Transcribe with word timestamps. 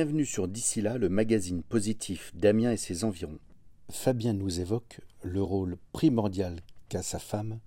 Bienvenue 0.00 0.26
sur 0.26 0.46
D'ici 0.46 0.80
là, 0.80 0.96
le 0.96 1.08
magazine 1.08 1.60
positif 1.60 2.30
d'Amiens 2.32 2.70
et 2.70 2.76
ses 2.76 3.02
environs. 3.02 3.40
Fabien 3.90 4.32
nous 4.32 4.60
évoque 4.60 5.00
le 5.24 5.42
rôle 5.42 5.76
primordial 5.90 6.60
qu'a 6.88 7.02
sa 7.02 7.18
femme 7.18 7.58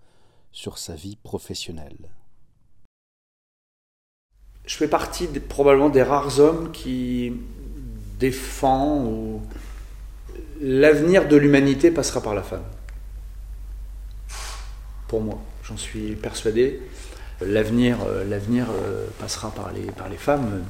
sur 0.53 0.77
sa 0.77 0.95
vie 0.95 1.17
professionnelle. 1.17 2.09
Je 4.65 4.77
fais 4.77 4.87
partie 4.87 5.27
probablement 5.27 5.89
des 5.89 6.03
rares 6.03 6.39
hommes 6.39 6.71
qui 6.71 7.33
défend 8.17 9.41
l'avenir 10.61 11.27
de 11.27 11.35
l'humanité 11.35 11.91
passera 11.91 12.21
par 12.21 12.33
la 12.33 12.43
femme. 12.43 12.63
Pour 15.09 15.19
moi, 15.19 15.41
j'en 15.65 15.75
suis 15.75 16.15
persuadé. 16.15 16.79
L'avenir, 17.41 17.97
euh, 18.07 18.23
l'avenir 18.23 18.67
euh, 18.69 19.07
passera 19.19 19.51
par 19.51 19.73
les, 19.73 19.91
par 19.91 20.07
les 20.07 20.15
femmes. 20.15 20.63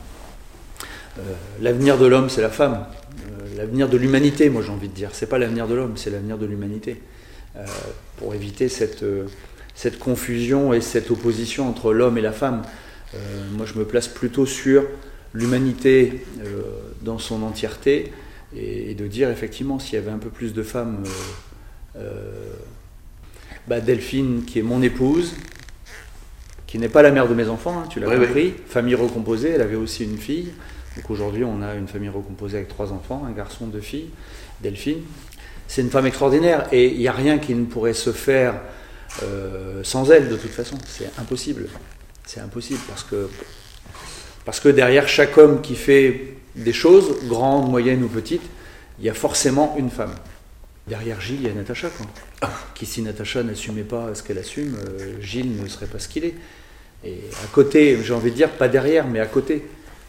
Euh, 1.18 1.22
l'avenir 1.62 1.98
de 1.98 2.06
l'homme, 2.06 2.30
c'est 2.30 2.42
la 2.42 2.50
femme. 2.50 2.86
l'avenir 3.58 3.90
de 3.90 3.98
l'humanité, 3.98 4.50
moi 4.50 4.62
j'ai 4.62 4.72
envie 4.72 4.88
de 4.88 4.94
dire. 4.94 5.10
C'est 5.14 5.28
pas 5.28 5.38
l'avenir 5.38 5.68
de 5.68 5.76
l'homme, 5.76 5.94
c'est 5.96 6.10
l'avenir 6.10 6.38
de 6.38 6.46
l'humanité. 6.46 7.02
pour 8.18 8.34
éviter 8.34 8.70
cette, 8.70 9.04
cette 9.76 10.00
confusion 10.00 10.74
et 10.74 10.82
cette 10.82 11.12
opposition 11.12 11.68
entre 11.68 11.94
l'homme 11.94 12.18
et 12.18 12.22
la 12.22 12.32
femme, 12.32 12.62
moi 13.52 13.66
je 13.66 13.78
me 13.78 13.84
place 13.84 14.08
plutôt 14.08 14.46
sur 14.46 14.86
l'humanité 15.34 16.26
dans 17.02 17.20
son 17.20 17.44
entièreté 17.44 18.14
et, 18.56 18.96
de 18.96 19.06
dire 19.08 19.30
effectivement 19.30 19.80
s'il 19.80 19.96
y 19.96 19.98
avait 19.98 20.12
un 20.12 20.18
peu 20.18 20.30
plus 20.30 20.54
de 20.54 20.64
femmes. 20.64 21.04
Bah, 23.68 23.80
Delphine, 23.80 24.44
qui 24.46 24.60
est 24.60 24.64
mon 24.64 24.82
épouse, 24.82 25.36
qui 26.66 26.80
n'est 26.80 26.90
pas 26.90 27.02
la 27.02 27.12
mère 27.12 27.28
de 27.28 27.34
mes 27.34 27.48
enfants, 27.48 27.84
hein, 27.84 27.88
tu 27.90 28.00
l'as 28.00 28.08
compris, 28.18 28.54
famille 28.68 28.96
recomposée, 28.96 29.50
elle 29.50 29.62
avait 29.62 29.76
aussi 29.76 30.04
une 30.04 30.18
fille. 30.18 30.52
Donc 30.96 31.10
aujourd'hui, 31.10 31.44
on 31.44 31.62
a 31.62 31.76
une 31.76 31.88
famille 31.88 32.10
recomposée 32.10 32.58
avec 32.58 32.70
trois 32.70 32.92
enfants, 32.92 33.24
un 33.28 33.32
garçon, 33.32 33.68
deux 33.68 33.82
filles, 33.82 34.10
Delphine. 34.62 35.02
C'est 35.68 35.82
une 35.82 35.90
femme 35.90 36.06
extraordinaire 36.06 36.68
et 36.74 36.88
il 36.88 37.00
n'y 37.00 37.08
a 37.08 37.14
rien 37.14 37.38
qui 37.38 37.56
ne 37.56 37.66
pourrait 37.66 37.94
se 37.94 38.12
faire 38.12 38.56
euh, 39.24 39.82
sans 39.84 40.12
elle 40.12 40.28
de 40.28 40.36
toute 40.36 40.52
façon. 40.52 40.78
C'est 40.86 41.10
impossible. 41.18 41.68
C'est 42.26 42.42
impossible 42.42 42.82
parce 42.88 43.04
que, 43.04 43.30
parce 44.44 44.60
que 44.60 44.70
derrière 44.70 45.08
chaque 45.08 45.38
homme 45.38 45.62
qui 45.62 45.76
fait 45.76 46.36
des 46.56 46.74
choses, 46.74 47.26
grandes, 47.28 47.70
moyennes 47.70 48.04
ou 48.04 48.10
petites, 48.10 48.44
il 49.00 49.06
y 49.06 49.10
a 49.10 49.14
forcément 49.14 49.76
une 49.78 49.90
femme. 49.90 50.14
Derrière 50.88 51.22
Gilles, 51.22 51.40
il 51.42 51.48
y 51.48 51.50
a 51.50 51.54
Natacha. 51.54 51.90
Quoi. 51.90 52.50
Qui, 52.76 52.86
si 52.86 53.02
Natacha 53.02 53.44
n'assumait 53.44 53.84
pas 53.84 54.14
ce 54.14 54.24
qu'elle 54.24 54.40
assume, 54.40 54.76
euh, 54.76 55.22
Gilles 55.22 55.56
ne 55.62 55.68
serait 55.68 55.86
pas 55.86 56.00
ce 56.00 56.08
qu'il 56.08 56.26
est. 56.26 56.34
Et 57.06 57.22
à 57.44 57.48
côté, 57.54 57.98
j'ai 58.04 58.14
envie 58.14 58.32
de 58.32 58.36
dire, 58.36 58.50
pas 58.50 58.68
derrière, 58.68 59.08
mais 59.08 59.20
à 59.20 59.26
côté. 59.26 59.64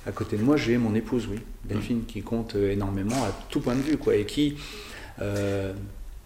À 0.07 0.11
côté 0.11 0.37
de 0.37 0.43
moi, 0.43 0.57
j'ai 0.57 0.77
mon 0.79 0.95
épouse, 0.97 1.29
oui, 1.31 1.39
Delphine, 1.65 2.03
qui 2.07 2.23
compte 2.23 2.57
énormément 2.57 3.23
à 3.25 3.33
tout 3.49 3.61
point 3.61 3.77
de 3.77 3.83
vue, 3.83 3.97
quoi, 3.97 4.17
et 4.17 4.25
qui. 4.25 4.57
Euh, 5.21 5.73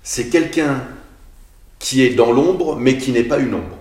c'est 0.03 0.29
quelqu'un 0.29 0.83
qui 1.79 2.03
est 2.03 2.15
dans 2.15 2.33
l'ombre, 2.33 2.77
mais 2.77 2.97
qui 2.97 3.13
n'est 3.13 3.25
pas 3.25 3.39
une 3.39 3.55
ombre. 3.55 3.77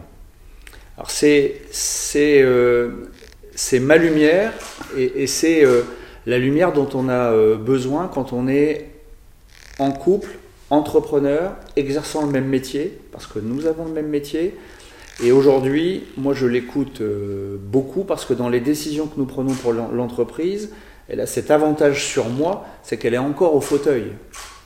Alors 0.98 1.12
c'est 1.12 1.62
c'est 1.72 2.42
euh, 2.42 3.10
c'est 3.54 3.80
ma 3.80 3.98
lumière 3.98 4.54
et, 4.98 5.28
c'est 5.28 5.64
euh, 5.64 5.84
la 6.26 6.40
lumière 6.40 6.72
dont 6.74 6.90
on 6.94 7.10
a 7.10 7.34
besoin 7.56 8.08
quand 8.08 8.34
on 8.34 8.48
est 8.48 8.90
en 9.78 9.92
couple, 9.92 10.30
entrepreneur, 10.70 11.56
exerçant 11.76 12.26
le 12.26 12.32
même 12.32 12.48
métier, 12.48 12.98
parce 13.12 13.28
que 13.28 13.40
nous 13.40 13.66
avons 13.66 13.86
le 13.86 13.92
même 13.92 14.08
métier, 14.08 14.56
et 15.24 15.32
aujourd'hui, 15.32 16.04
moi 16.18 16.34
je 16.34 16.46
l'écoute 16.46 17.02
euh, 17.02 17.58
beaucoup 17.60 18.04
parce 18.04 18.26
que 18.26 18.34
dans 18.34 18.50
les 18.50 18.60
décisions 18.60 19.08
que 19.08 19.18
nous 19.18 19.26
prenons 19.26 19.54
pour 19.54 19.74
l'entreprise, 19.74 20.72
elle 21.08 21.22
a 21.22 21.28
cet 21.28 21.52
avantage 21.52 22.06
sur 22.06 22.28
moi, 22.30 22.66
c'est 22.84 22.98
qu'elle 22.98 23.14
est 23.14 23.20
encore 23.20 23.56
au 23.56 23.62
fauteuil. 23.62 24.12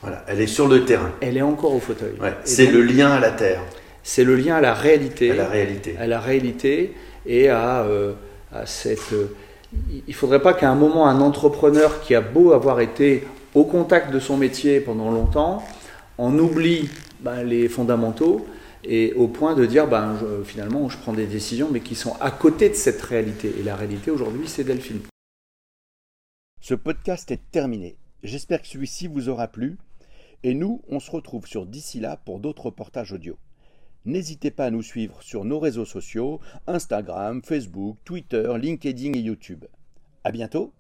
Voilà, 0.02 0.24
elle 0.28 0.42
est 0.42 0.48
sur 0.48 0.68
le 0.68 0.86
terrain. 0.86 1.12
Elle 1.22 1.38
est 1.38 1.42
encore 1.42 1.74
au 1.74 1.80
fauteuil. 1.80 2.14
c'est 2.46 2.68
le 2.68 2.82
lien 2.82 3.12
à 3.12 3.20
la 3.20 3.32
terre. 3.32 3.62
C'est 4.02 4.24
le 4.24 4.36
lien 4.36 4.56
à 4.56 4.62
la 4.62 4.74
réalité. 4.74 5.32
À 5.32 5.36
la 5.36 5.48
réalité. 5.48 5.96
À 6.00 6.08
la 6.08 6.20
réalité 6.20 6.94
et 7.26 7.50
à, 7.50 7.82
euh, 7.82 8.14
à 8.54 8.66
cette. 8.66 9.14
Euh, 9.14 9.36
il 9.92 10.02
ne 10.08 10.14
faudrait 10.14 10.42
pas 10.42 10.54
qu'à 10.54 10.70
un 10.70 10.76
moment, 10.76 11.08
un 11.08 11.22
entrepreneur 11.22 12.02
qui 12.02 12.16
a 12.16 12.22
beau 12.22 12.54
avoir 12.54 12.80
été 12.80 13.28
au 13.54 13.66
contact 13.66 14.12
de 14.12 14.20
son 14.20 14.36
métier 14.36 14.80
pendant 14.80 15.12
longtemps, 15.12 15.64
en 16.18 16.38
oublie 16.40 16.90
ben, 17.20 17.44
les 17.44 17.68
fondamentaux 17.68 18.48
et 18.84 19.14
au 19.14 19.28
point 19.28 19.56
de 19.56 19.66
dire 19.66 19.88
ben, 19.88 20.18
finalement 20.46 20.90
je 20.90 20.98
prends 20.98 21.14
des 21.14 21.28
décisions 21.28 21.70
mais 21.72 21.82
qui 21.82 21.96
sont 21.96 22.16
à 22.20 22.32
côté 22.32 22.70
de 22.70 22.76
cette 22.76 23.02
réalité. 23.02 23.54
Et 23.60 23.64
la 23.64 23.76
réalité 23.76 24.12
aujourd'hui 24.12 24.48
c'est 24.48 24.64
Delphine. 24.64 25.02
Ce 26.62 26.76
podcast 26.76 27.32
est 27.32 27.42
terminé. 27.52 27.96
J'espère 28.22 28.62
que 28.62 28.68
celui-ci 28.68 29.08
vous 29.08 29.30
aura 29.30 29.48
plu. 29.48 29.78
Et 30.44 30.54
nous, 30.54 30.82
on 30.88 31.00
se 31.00 31.12
retrouve 31.12 31.48
sur 31.48 31.66
d'ici 31.66 32.00
là 32.00 32.18
pour 32.18 32.40
d'autres 32.40 32.68
reportages 32.68 33.12
audio. 33.12 33.38
N'hésitez 34.06 34.52
pas 34.52 34.66
à 34.66 34.72
nous 34.72 34.82
suivre 34.82 35.22
sur 35.22 35.44
nos 35.46 35.60
réseaux 35.60 35.86
sociaux, 35.86 36.40
Instagram, 36.68 37.42
Facebook, 37.44 37.98
Twitter, 38.06 38.54
LinkedIn 38.58 39.14
et 39.14 39.22
YouTube. 39.22 39.66
À 40.24 40.32
bientôt 40.32 40.74